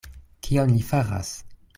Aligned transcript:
Kion 0.47 0.73
li 0.77 0.81
faras? 0.87 1.31